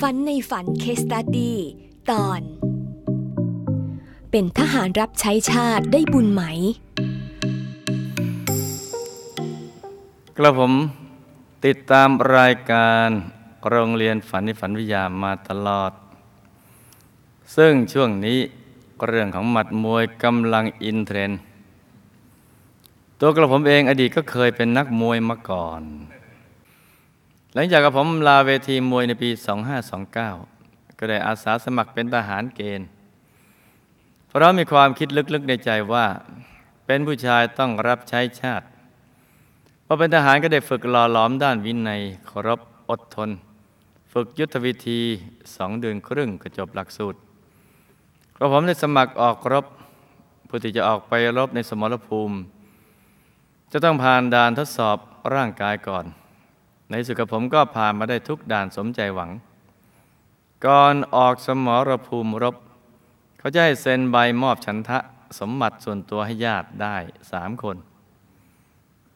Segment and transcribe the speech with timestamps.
[0.00, 1.52] ฝันในฝันเคสตัดี
[2.10, 2.40] ตอน
[4.30, 6.42] เป็นทหารรับใช้ชาติได้บุญไหม
[10.36, 10.72] กระผม
[11.64, 13.08] ติดตามรายการ
[13.68, 15.92] โรงเรียนฝันในฝันวิทยามาตลอด
[17.56, 18.38] ซึ่งช่วงนี้
[19.06, 21.40] เรื่องของหมัดมวยกำลังอินเทรนด์
[23.20, 25.82] ตัวกระผมเองอดีตก็เคยเป็นนักมวยมาก่อน
[27.54, 29.30] หลังจากกระผมลาเวทีมวยในปี
[30.14, 32.88] 2529 ก็ได้อาสาสมัครเป็นทหารเกณฑ์
[34.28, 36.06] เพราะมีความคิดลึกๆในใจว่า
[36.86, 38.66] เป็นผู้ชายต้องรับใช้ชาติ
[39.86, 43.30] พอเป็นทหารก็ได้ฝึกหล่อหลอมด้านวินัยเคารพอดทน
[44.12, 45.00] ฝึกยุทธวิธี
[45.56, 47.18] สองเดือนครึ่งก็จบหลักสูตร
[48.36, 49.66] กระผมได้สมัครออกรบ
[50.48, 52.36] ผู้ที่จะออกไปรบในสมรภูมิ
[53.72, 54.96] จะต้องผ่านด่านทดสอบ
[55.34, 56.06] ร่างกายก่อน
[56.90, 59.30] ในสุดกับผมก็ผ่านมาได้ทุกด่านสมใจหวัง
[60.66, 62.56] ก่อนออกสมรภูมิรบ
[63.38, 64.98] เขาจะให้เซ็นใบมอบฉันทะ
[65.38, 66.96] สมบัติส่วนตัวให้ญาติได้
[67.32, 67.76] สามคน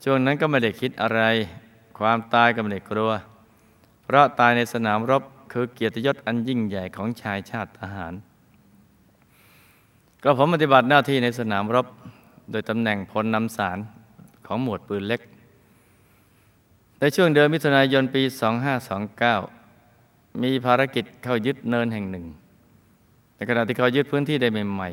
[0.03, 1.21] ช่วงนั้นก็ไม่ได้คิดอะไร
[1.99, 3.13] ความตายก็ไม่ได้กลัว
[4.05, 8.15] เพราะตายในสนามรบคือเกียรติยศอันยิ่งใหญ่ของชายชาติทหาร
[10.23, 11.87] ก็ผมปฏิบัติหน้าที่ในสนามรบ
[12.51, 13.79] โดยตำแหน่งพลนำสาร
[14.47, 15.21] ของหมวดปืนเล็ก
[17.05, 18.23] ในช่วงเดือนมิถุนายนปี
[19.53, 22.27] 2529 มีภารกิจเข้ายึดเนินแห่งหนึ่ง
[23.37, 24.91] ในขณะที่เขายึดพื้นที่ได้ใหม่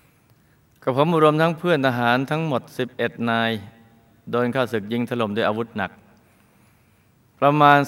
[0.00, 2.62] ๆกับผมรวมทั้งเพื่อนทหารทั้งหมด
[2.94, 3.50] 11 นาย
[4.30, 5.90] โดนข้าศึกยิงถล่มด้วยอาวุธหนัก
[7.40, 7.78] ประมาณ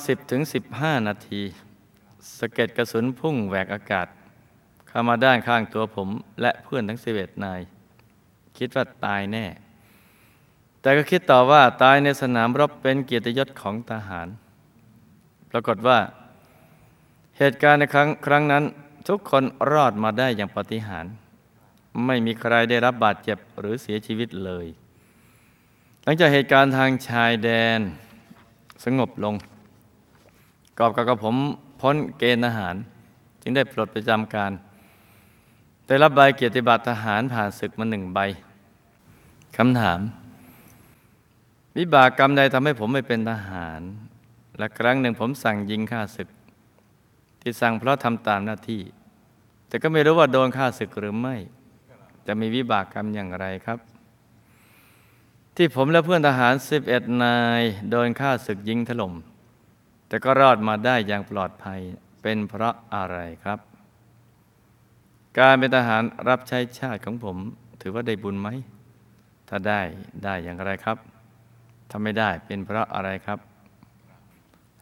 [0.50, 1.42] 10-15นาที
[2.38, 4.06] สเก็ดกระสุนพุ่งแหวกอากาศ
[4.88, 6.08] เข้ามาด้านข้างตัวผม
[6.40, 7.60] และเพื่อนทั้ง 11 นาย
[8.58, 9.46] คิดว่าตายแน่
[10.84, 14.28] แต่ก็คิดต่อว่าตายในสนามรบเป็นเกียรติยศของทหาร
[15.50, 15.98] ปรากฏว่า
[17.38, 18.64] เหตุการณ์ในครั้งครั้งนั้น
[19.08, 21.12] ทุกคนรอดมาได้อย่างปาฏิหาริย์
[22.06, 24.66] ไม่มีใครได้รับบาดเจ็บหรือเสียชีวิตเลย
[26.04, 27.80] หลังจากเหตุการณ์ทางชายแดน
[28.84, 29.34] สงบลง
[30.78, 31.36] กอบกับผม
[31.80, 32.76] พ้นเกณฑ์ทหาร
[33.42, 34.52] จึงได้ปลดประจำการ
[35.86, 38.18] ได้รับใบเกียรติบัตรทหารผ่านศึกมาหนึ่งใบ
[39.56, 40.00] คำถาม
[41.78, 43.80] วิบากกรรมใดทำให้ผมไม่เป็นทหาร
[44.58, 46.28] และครั้งหนึ่งผมสั่งยิงฆ่าศึก
[47.40, 48.82] ที่สั่งเพราะทำตามหน้าที่
[49.68, 51.36] แต่ก็ไม่รู้ว่าโดนฆ่าศึกหรือไม่
[52.26, 53.78] จะมีวิบากกรรมอย่างไรครับ
[55.56, 56.54] ที่ผมและเพื่อนทหาร
[56.86, 59.12] 11 นาย โดนฆ่าศึกยิงถล่ม
[60.08, 61.80] แต่ก็รอดมาได้อย่างปลอดภัย
[62.22, 63.58] เป็นเพราะอะไรครับ
[65.38, 67.36] การเป็นทหารรับใช้ชาติของผม
[67.80, 68.48] ถือว่าได้บุญไหม
[69.48, 69.80] ถ้าได้
[70.24, 70.98] ได้อย่างไรครับ
[71.96, 73.38] ถ้าไม่ได้เป็นเพราะอะไรครับ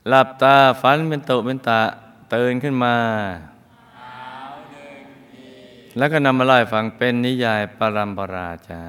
[0.08, 1.80] หลับตาฝันเป็นตุเป็นตา
[2.34, 2.94] ตื่นขึ้นมา
[5.98, 8.82] แล้วก็นำมาเล่าฟังเป็นนิยายปรัมปราจ้า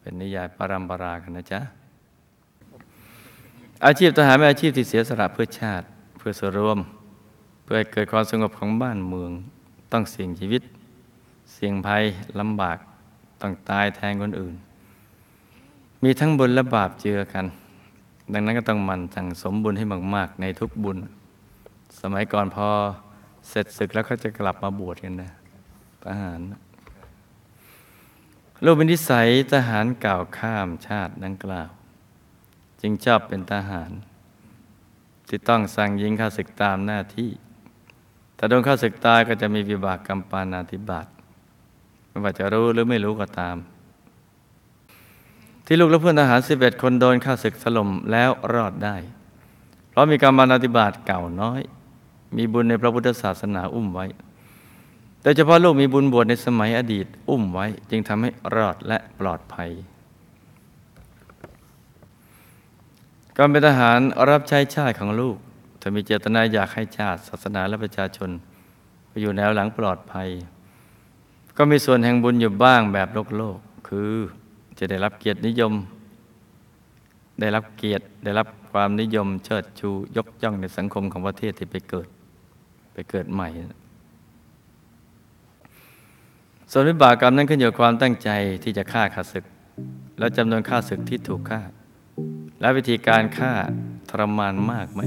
[0.00, 1.60] เป็นนิยายปรัมปรากันนะจ๊ะ
[3.84, 5.86] อาชีพทหารเป็นอาชีพที่เสียสละเพื่อชาติ
[6.18, 6.78] เพื่อส่วนรวม
[7.64, 9.30] เพื่อเกิดความสงบของบ้านเมือง
[9.92, 10.62] ต้องเสี่ยงชีวิต
[11.52, 12.04] เสี่ยงภัย
[12.40, 12.78] ลำบาก
[13.40, 14.56] ต้องตายแทนคนอื่น
[16.04, 17.46] มีทั้งบุญและบาปเจือกัน
[18.32, 19.84] ดังนั้นก็ต้องมันสั่งสมบุญให้
[20.14, 20.98] มาก ๆ ในทุกบุญ
[22.00, 22.68] สมัยก่อนพอ
[23.48, 25.30] เสร็จศึกแล้วก็จะกลับมาบวชกันนะ
[26.04, 26.40] ทหาร
[28.64, 31.70] ลูกเป็นนิสัยทหารเก่าข้ามชาติดังกล่าว
[32.80, 33.90] จึงชอบเป็นทหาร
[35.28, 37.30] ที่ต้องสั่งยิงข้าศึกตามหน้าที่
[38.38, 41.06] ถ้าโดนข้าศึกตายก็จะมีวิบากกรรมปานาธิบาต
[42.08, 43.56] ไม่ว่าจะรู้หรือไม่รู้ก็ตาม
[45.72, 48.96] ที่ลูกและเพื่อนทหาร 11 คนโดนข้าศึกถล่มแล้วรอดได้
[49.90, 51.60] เพราะมีกรรมปานาธิบาตเก่าน้อย
[52.36, 54.06] มีบุญในพระพุทธศาสนาอุ้มไว้
[55.22, 59.70] แต่เฉพาะลูกมีบุญบวชในสมัยอดีตอุ้มไว้ จึงทำให้รอดและปลอดภัย
[63.36, 63.98] การเป็นทหาร
[64.30, 65.36] รับใช้ชาติของลูก
[65.80, 68.30] ถ้ามีเจตนาอยากให้ชาติ ศาสนาและประชาชน
[69.08, 70.28] ไปอยู่แนวหลังปลอดภัย
[71.56, 73.58] ก็มีส่วนแห่งบุญอยู่บ้างแบบโลกโลก
[73.90, 74.14] คือ
[74.80, 75.72] จะได้รับเกียรตินิยม
[77.40, 82.08] ได้รับเกียรติได้รับความนิยมเชิดชูยกย่องในสังคมของประเทศที่ไปเกิด
[82.92, 83.48] ไปเกิดใหม่
[86.72, 88.30] ส่วนวิบากกรรมนั้นขึ้นอยู่กับความตั้งใจ
[88.62, 89.44] ที่จะฆ่าข้าศึก
[90.18, 91.60] และจำนวนฆ่าศึกที่ถูกฆ่า
[92.60, 93.52] และวิธีการฆ่า
[94.10, 95.00] ทรมานมากไหม